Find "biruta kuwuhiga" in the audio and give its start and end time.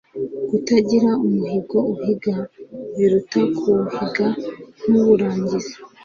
2.95-4.25